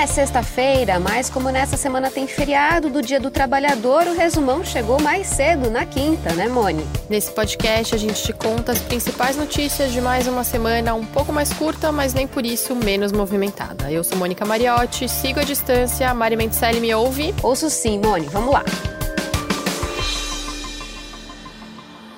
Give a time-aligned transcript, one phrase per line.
[0.00, 4.98] é sexta-feira, mas como nessa semana tem feriado do Dia do Trabalhador, o resumão chegou
[4.98, 6.86] mais cedo, na quinta, né, Mone?
[7.10, 11.34] Nesse podcast a gente te conta as principais notícias de mais uma semana um pouco
[11.34, 13.92] mais curta, mas nem por isso menos movimentada.
[13.92, 17.34] Eu sou Mônica Mariotti, sigo a distância, Mari Mendicelli me ouve?
[17.42, 18.64] Ouço sim, Mone, vamos lá.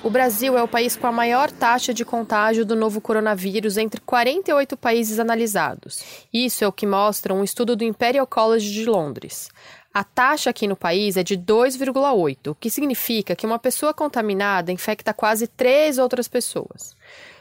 [0.03, 4.01] O Brasil é o país com a maior taxa de contágio do novo coronavírus entre
[4.01, 6.03] 48 países analisados.
[6.33, 9.49] Isso é o que mostra um estudo do Imperial College de Londres.
[9.93, 14.73] A taxa aqui no país é de 2,8, o que significa que uma pessoa contaminada
[14.73, 16.97] infecta quase três outras pessoas.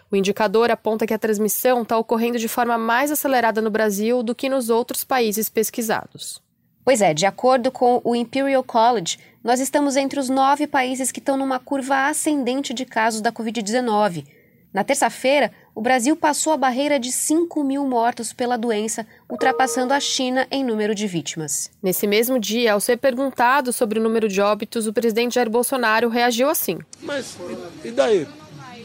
[0.08, 4.36] O indicador aponta que a transmissão está ocorrendo de forma mais acelerada no Brasil do
[4.36, 6.40] que nos outros países pesquisados.
[6.84, 11.20] Pois é, de acordo com o Imperial College, nós estamos entre os nove países que
[11.20, 14.26] estão numa curva ascendente de casos da Covid-19.
[14.72, 20.00] Na terça-feira, o Brasil passou a barreira de 5 mil mortos pela doença, ultrapassando a
[20.00, 21.70] China em número de vítimas.
[21.82, 26.08] Nesse mesmo dia, ao ser perguntado sobre o número de óbitos, o presidente Jair Bolsonaro
[26.08, 27.36] reagiu assim: Mas
[27.84, 28.26] e daí?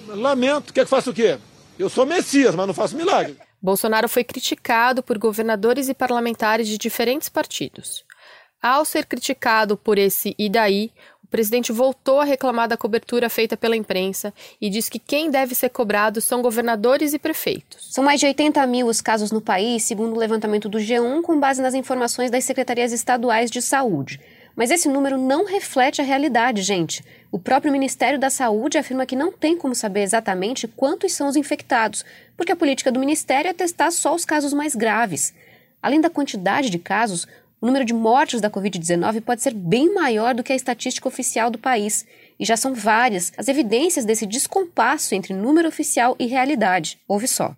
[0.08, 1.38] Lamento, quer que faça o quê?
[1.80, 3.38] Eu sou Messias, mas não faço milagre.
[3.62, 8.06] Bolsonaro foi criticado por governadores e parlamentares de diferentes partidos.
[8.62, 10.92] Ao ser criticado por esse e daí,
[11.24, 15.54] o presidente voltou a reclamar da cobertura feita pela imprensa e diz que quem deve
[15.54, 17.90] ser cobrado são governadores e prefeitos.
[17.92, 21.38] São mais de 80 mil os casos no país, segundo o levantamento do G1, com
[21.38, 24.22] base nas informações das secretarias estaduais de saúde.
[24.58, 27.06] Mas esse número não reflete a realidade, gente.
[27.32, 31.36] O próprio Ministério da Saúde afirma que não tem como saber exatamente quantos são os
[31.36, 32.04] infectados,
[32.36, 35.32] porque a política do Ministério é testar só os casos mais graves.
[35.80, 37.28] Além da quantidade de casos,
[37.62, 41.52] o número de mortes da Covid-19 pode ser bem maior do que a estatística oficial
[41.52, 42.04] do país.
[42.40, 47.00] E já são várias as evidências desse descompasso entre número oficial e realidade.
[47.08, 47.56] Ouve só.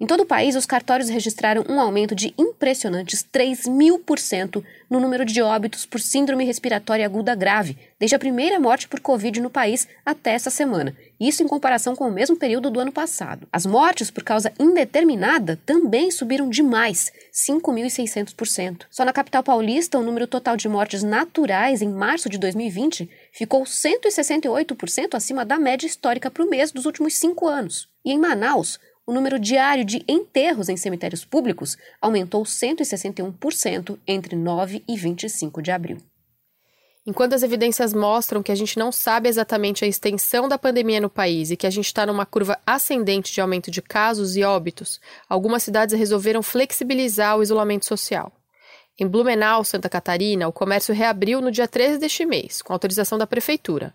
[0.00, 4.64] Em todo o país, os cartórios registraram um aumento de impressionantes 3 mil por cento
[4.90, 9.40] no número de óbitos por síndrome respiratória aguda grave, desde a primeira morte por Covid
[9.40, 13.46] no país até essa semana, isso em comparação com o mesmo período do ano passado.
[13.52, 18.86] As mortes por causa indeterminada também subiram demais, 5.600%.
[18.90, 23.62] Só na capital paulista, o número total de mortes naturais em março de 2020 ficou
[23.62, 27.88] 168% acima da média histórica para o mês dos últimos cinco anos.
[28.04, 34.82] E em Manaus, o número diário de enterros em cemitérios públicos aumentou 161% entre 9
[34.88, 35.98] e 25 de abril.
[37.06, 41.10] Enquanto as evidências mostram que a gente não sabe exatamente a extensão da pandemia no
[41.10, 44.98] país e que a gente está numa curva ascendente de aumento de casos e óbitos,
[45.28, 48.32] algumas cidades resolveram flexibilizar o isolamento social.
[48.98, 53.26] Em Blumenau, Santa Catarina, o comércio reabriu no dia 13 deste mês, com autorização da
[53.26, 53.92] prefeitura.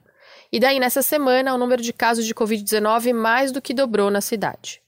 [0.52, 4.22] E daí, nessa semana, o número de casos de Covid-19 mais do que dobrou na
[4.22, 4.82] cidade.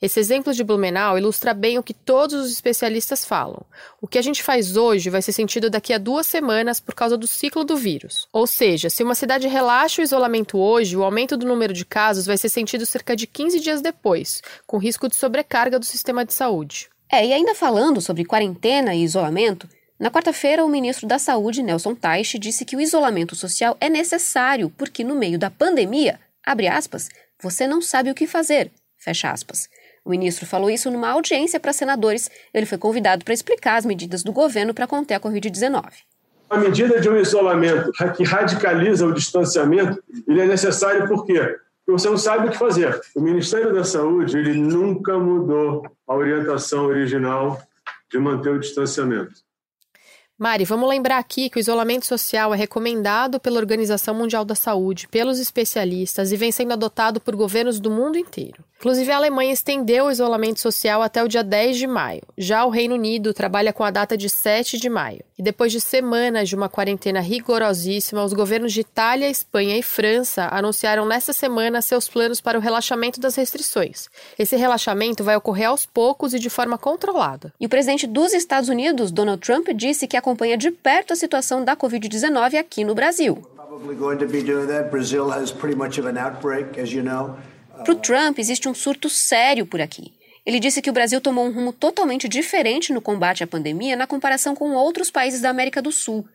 [0.00, 3.66] Esse exemplo de Blumenau ilustra bem o que todos os especialistas falam.
[4.00, 7.16] O que a gente faz hoje vai ser sentido daqui a duas semanas por causa
[7.16, 8.28] do ciclo do vírus.
[8.32, 12.26] Ou seja, se uma cidade relaxa o isolamento hoje, o aumento do número de casos
[12.26, 16.32] vai ser sentido cerca de 15 dias depois, com risco de sobrecarga do sistema de
[16.32, 16.88] saúde.
[17.10, 21.92] É, e ainda falando sobre quarentena e isolamento, na quarta-feira, o ministro da Saúde, Nelson
[21.92, 27.08] Teich, disse que o isolamento social é necessário porque, no meio da pandemia, abre aspas,
[27.42, 29.68] você não sabe o que fazer, fecha aspas.
[30.08, 32.30] O ministro falou isso numa audiência para senadores.
[32.54, 35.84] Ele foi convidado para explicar as medidas do governo para conter a Covid-19.
[36.48, 41.38] A medida de um isolamento que radicaliza o distanciamento, ele é necessário por quê?
[41.84, 42.98] Porque você não sabe o que fazer.
[43.14, 47.60] O Ministério da Saúde ele nunca mudou a orientação original
[48.10, 49.34] de manter o distanciamento.
[50.38, 55.08] Mari, vamos lembrar aqui que o isolamento social é recomendado pela Organização Mundial da Saúde,
[55.08, 58.62] pelos especialistas e vem sendo adotado por governos do mundo inteiro.
[58.78, 62.22] Inclusive, a Alemanha estendeu o isolamento social até o dia 10 de maio.
[62.38, 65.24] Já o Reino Unido trabalha com a data de 7 de maio.
[65.38, 70.48] E depois de semanas de uma quarentena rigorosíssima, os governos de Itália, Espanha e França
[70.50, 74.08] anunciaram nesta semana seus planos para o relaxamento das restrições.
[74.36, 77.52] Esse relaxamento vai ocorrer aos poucos e de forma controlada.
[77.60, 81.64] E o presidente dos Estados Unidos, Donald Trump, disse que acompanha de perto a situação
[81.64, 83.40] da Covid-19 aqui no Brasil.
[87.84, 90.17] Para o Trump, existe um surto sério por aqui.
[90.48, 94.06] Ele disse que o Brasil tomou um rumo totalmente diferente no combate à pandemia na
[94.06, 96.26] comparação com outros países da América do Sul.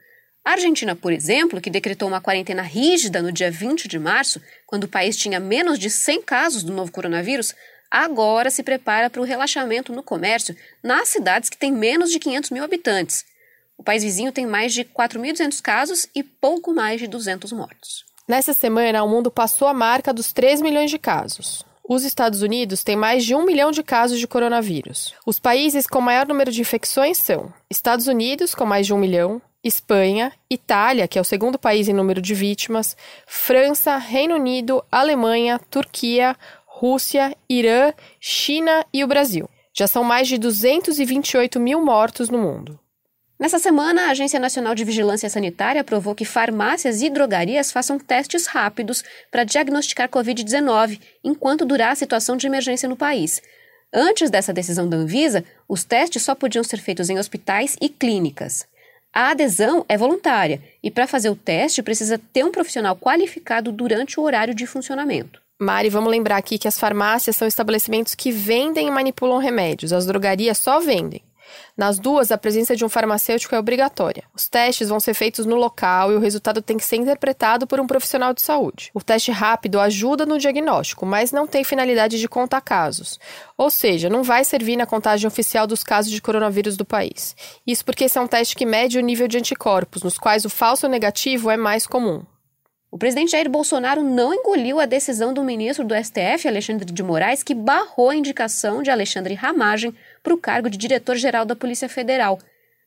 [0.45, 4.83] A Argentina, por exemplo, que decretou uma quarentena rígida no dia 20 de março, quando
[4.83, 7.55] o país tinha menos de 100 casos do novo coronavírus,
[7.89, 12.51] agora se prepara para o relaxamento no comércio nas cidades que têm menos de 500
[12.51, 13.25] mil habitantes.
[13.79, 18.05] O país vizinho tem mais de 4.200 casos e pouco mais de 200 mortos.
[18.27, 21.65] Nessa semana, o mundo passou a marca dos 3 milhões de casos.
[21.87, 25.13] Os Estados Unidos têm mais de um milhão de casos de coronavírus.
[25.25, 29.41] Os países com maior número de infecções são Estados Unidos, com mais de um milhão,
[29.61, 32.95] Espanha, Itália, que é o segundo país em número de vítimas,
[33.27, 39.49] França, Reino Unido, Alemanha, Turquia, Rússia, Irã, China e o Brasil.
[39.73, 42.79] Já são mais de 228 mil mortos no mundo.
[43.43, 48.47] Nessa semana, a Agência Nacional de Vigilância Sanitária aprovou que farmácias e drogarias façam testes
[48.47, 53.41] rápidos para diagnosticar Covid-19 enquanto durar a situação de emergência no país.
[53.93, 58.65] Antes dessa decisão da Anvisa, os testes só podiam ser feitos em hospitais e clínicas.
[59.13, 64.21] A adesão é voluntária e, para fazer o teste, precisa ter um profissional qualificado durante
[64.21, 65.41] o horário de funcionamento.
[65.59, 70.05] Mari, vamos lembrar aqui que as farmácias são estabelecimentos que vendem e manipulam remédios, as
[70.05, 71.21] drogarias só vendem.
[71.75, 74.23] Nas duas, a presença de um farmacêutico é obrigatória.
[74.33, 77.79] Os testes vão ser feitos no local e o resultado tem que ser interpretado por
[77.79, 78.91] um profissional de saúde.
[78.93, 83.19] O teste rápido ajuda no diagnóstico, mas não tem finalidade de contar casos.
[83.57, 87.35] Ou seja, não vai servir na contagem oficial dos casos de coronavírus do país.
[87.65, 90.49] Isso porque esse é um teste que mede o nível de anticorpos, nos quais o
[90.49, 92.23] falso negativo é mais comum.
[92.93, 97.41] O presidente Jair Bolsonaro não engoliu a decisão do ministro do STF, Alexandre de Moraes,
[97.41, 102.39] que barrou a indicação de Alexandre Ramagem para o cargo de diretor-geral da Polícia Federal.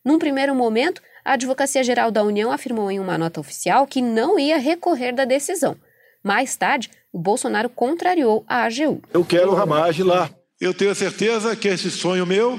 [0.02, 4.38] Num primeiro momento, a Advocacia Geral da União afirmou em uma nota oficial que não
[4.38, 5.76] ia recorrer da decisão.
[6.22, 9.02] Mais tarde, o Bolsonaro contrariou a AGU.
[9.12, 10.30] Eu quero o Ramagem lá.
[10.60, 12.58] Eu tenho certeza que esse sonho meu,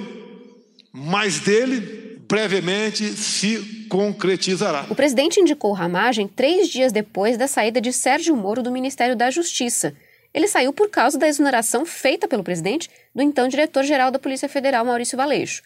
[0.94, 4.86] mais dele, brevemente se concretizará.
[4.90, 9.32] O presidente indicou Ramagem três dias depois da saída de Sérgio Moro do Ministério da
[9.32, 9.96] Justiça.
[10.38, 14.86] Ele saiu por causa da exoneração feita pelo presidente do então diretor-geral da Polícia Federal,
[14.86, 15.64] Maurício Valeixo.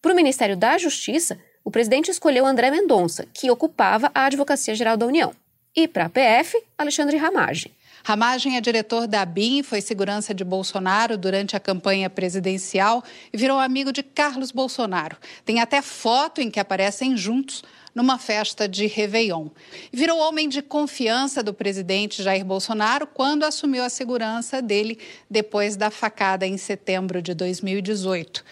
[0.00, 4.96] Para o Ministério da Justiça, o presidente escolheu André Mendonça, que ocupava a Advocacia Geral
[4.96, 5.34] da União.
[5.76, 7.76] E para a PF, Alexandre Ramagem.
[8.02, 13.58] Ramagem é diretor da ABIN, foi segurança de Bolsonaro durante a campanha presidencial e virou
[13.58, 15.18] amigo de Carlos Bolsonaro.
[15.44, 17.62] Tem até foto em que aparecem juntos
[17.96, 19.48] numa festa de Réveillon.
[19.90, 24.98] Virou homem de confiança do presidente Jair Bolsonaro quando assumiu a segurança dele
[25.30, 28.44] depois da facada em setembro de 2018.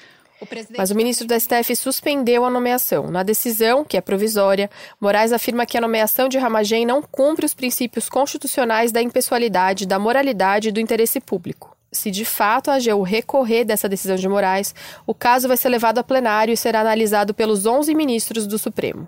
[0.76, 3.10] Mas o ministro do STF suspendeu a nomeação.
[3.10, 4.70] Na decisão, que é provisória,
[5.00, 9.98] Moraes afirma que a nomeação de Ramagem não cumpre os princípios constitucionais da impessoalidade, da
[9.98, 11.76] moralidade e do interesse público.
[11.92, 14.74] Se de fato a AGU recorrer dessa decisão de Moraes,
[15.06, 19.06] o caso vai ser levado a plenário e será analisado pelos 11 ministros do Supremo.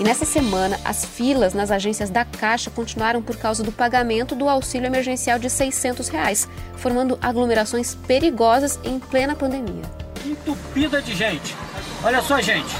[0.00, 4.48] E nessa semana, as filas nas agências da Caixa continuaram por causa do pagamento do
[4.48, 6.48] auxílio emergencial de 600 reais,
[6.78, 9.82] formando aglomerações perigosas em plena pandemia.
[10.24, 11.54] Entupida de gente.
[12.02, 12.74] Olha só, gente.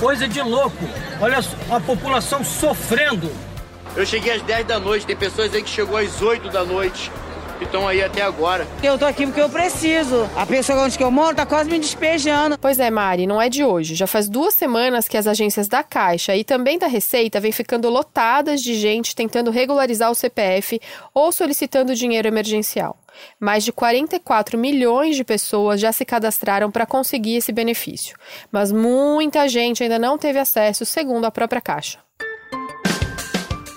[0.00, 0.84] Coisa de louco.
[1.20, 1.38] Olha
[1.70, 3.30] a população sofrendo.
[3.94, 7.08] Eu cheguei às 10 da noite, tem pessoas aí que chegou às 8 da noite
[7.58, 8.66] que estão aí até agora.
[8.82, 10.28] Eu tô aqui porque eu preciso.
[10.36, 12.56] A pessoa onde que eu moro tá quase me despejando.
[12.58, 13.94] Pois é, Mari, não é de hoje.
[13.94, 17.90] Já faz duas semanas que as agências da Caixa e também da Receita vêm ficando
[17.90, 20.80] lotadas de gente tentando regularizar o CPF
[21.12, 22.96] ou solicitando dinheiro emergencial.
[23.40, 28.16] Mais de 44 milhões de pessoas já se cadastraram para conseguir esse benefício,
[28.52, 31.98] mas muita gente ainda não teve acesso, segundo a própria Caixa.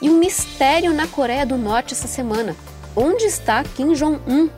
[0.01, 2.55] E um mistério na Coreia do Norte essa semana.
[2.95, 4.49] Onde está Kim Jong-un?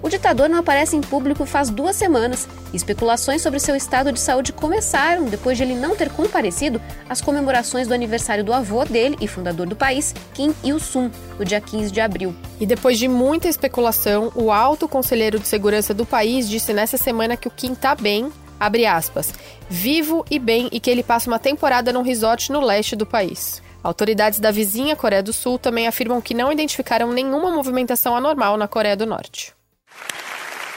[0.00, 4.52] O ditador não aparece em público faz duas semanas especulações sobre seu estado de saúde
[4.52, 9.26] começaram depois de ele não ter comparecido às comemorações do aniversário do avô dele e
[9.26, 12.34] fundador do país, Kim Il-sung, no dia 15 de abril.
[12.60, 17.36] E depois de muita especulação, o alto conselheiro de segurança do país disse nessa semana
[17.36, 19.32] que o Kim está bem, abre aspas,
[19.68, 23.62] vivo e bem e que ele passa uma temporada num resort no leste do país.
[23.82, 28.66] Autoridades da vizinha Coreia do Sul também afirmam que não identificaram nenhuma movimentação anormal na
[28.66, 29.54] Coreia do Norte.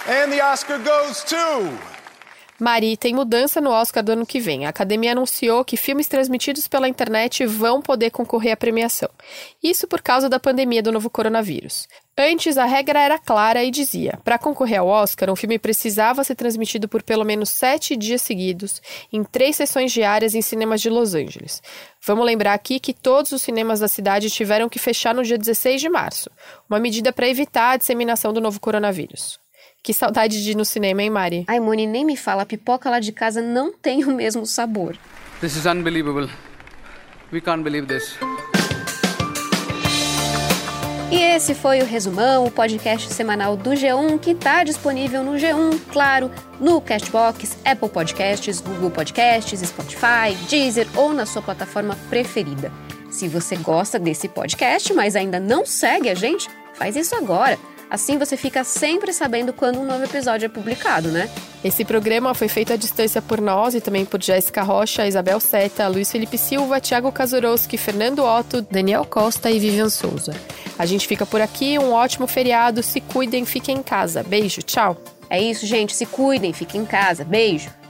[0.07, 1.91] And the Oscar goes to
[2.61, 4.67] Mari, tem mudança no Oscar do ano que vem.
[4.67, 9.09] A academia anunciou que filmes transmitidos pela internet vão poder concorrer à premiação.
[9.63, 11.87] Isso por causa da pandemia do novo coronavírus.
[12.15, 16.35] Antes, a regra era clara e dizia: para concorrer ao Oscar, um filme precisava ser
[16.35, 18.79] transmitido por pelo menos sete dias seguidos,
[19.11, 21.63] em três sessões diárias em cinemas de Los Angeles.
[22.05, 25.81] Vamos lembrar aqui que todos os cinemas da cidade tiveram que fechar no dia 16
[25.81, 26.29] de março,
[26.69, 29.40] uma medida para evitar a disseminação do novo coronavírus.
[29.83, 31.43] Que saudade de ir no cinema, hein, Mari?
[31.47, 34.95] Ai, Moni, nem me fala, a pipoca lá de casa não tem o mesmo sabor.
[35.39, 36.29] This is unbelievable.
[37.33, 38.15] We can't believe this.
[41.11, 45.79] E esse foi o Resumão, o podcast semanal do G1, que está disponível no G1,
[45.91, 52.71] claro, no Castbox, Apple Podcasts, Google Podcasts, Spotify, Deezer ou na sua plataforma preferida.
[53.09, 56.47] Se você gosta desse podcast, mas ainda não segue a gente,
[56.81, 57.59] Faz isso agora.
[57.91, 61.29] Assim você fica sempre sabendo quando um novo episódio é publicado, né?
[61.61, 65.89] Esse programa foi feito à distância por nós e também por Jéssica Rocha, Isabel Seta,
[65.89, 70.33] Luiz Felipe Silva, Thiago Kazurowski, Fernando Otto, Daniel Costa e Vivian Souza.
[70.79, 74.23] A gente fica por aqui, um ótimo feriado, se cuidem, fiquem em casa.
[74.23, 74.95] Beijo, tchau!
[75.29, 77.25] É isso, gente, se cuidem, fiquem em casa.
[77.25, 77.80] Beijo!